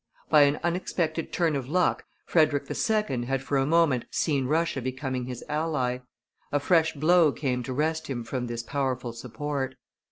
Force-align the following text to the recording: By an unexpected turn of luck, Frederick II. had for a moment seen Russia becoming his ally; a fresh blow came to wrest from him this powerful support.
By 0.31 0.41
an 0.45 0.59
unexpected 0.63 1.31
turn 1.31 1.55
of 1.55 1.69
luck, 1.69 2.05
Frederick 2.25 2.63
II. 2.67 3.25
had 3.27 3.43
for 3.43 3.55
a 3.59 3.67
moment 3.67 4.05
seen 4.09 4.47
Russia 4.47 4.81
becoming 4.81 5.25
his 5.25 5.43
ally; 5.47 5.99
a 6.51 6.59
fresh 6.59 6.93
blow 6.93 7.31
came 7.31 7.61
to 7.61 7.71
wrest 7.71 8.07
from 8.07 8.25
him 8.25 8.47
this 8.47 8.63
powerful 8.63 9.13
support. 9.13 9.75